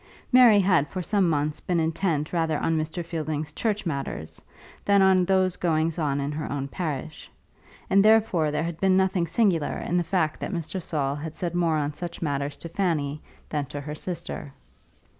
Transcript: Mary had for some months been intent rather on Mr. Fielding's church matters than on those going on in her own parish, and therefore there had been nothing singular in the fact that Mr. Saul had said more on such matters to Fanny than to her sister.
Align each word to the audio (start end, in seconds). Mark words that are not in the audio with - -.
Mary 0.31 0.59
had 0.59 0.87
for 0.87 1.03
some 1.03 1.29
months 1.29 1.59
been 1.59 1.79
intent 1.79 2.33
rather 2.33 2.57
on 2.57 2.75
Mr. 2.75 3.05
Fielding's 3.05 3.53
church 3.53 3.85
matters 3.85 4.41
than 4.83 4.99
on 4.99 5.25
those 5.25 5.57
going 5.57 5.93
on 5.99 6.19
in 6.19 6.31
her 6.31 6.51
own 6.51 6.67
parish, 6.67 7.29
and 7.87 8.03
therefore 8.03 8.49
there 8.49 8.63
had 8.63 8.79
been 8.79 8.97
nothing 8.97 9.27
singular 9.27 9.77
in 9.77 9.97
the 9.97 10.03
fact 10.03 10.39
that 10.39 10.49
Mr. 10.51 10.81
Saul 10.81 11.13
had 11.13 11.35
said 11.35 11.53
more 11.53 11.77
on 11.77 11.93
such 11.93 12.19
matters 12.19 12.57
to 12.57 12.69
Fanny 12.69 13.21
than 13.49 13.67
to 13.67 13.79
her 13.79 13.93
sister. 13.93 14.51